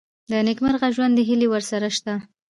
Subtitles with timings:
[0.29, 2.13] د نېکمرغه ژوند هیلې ورسره شته.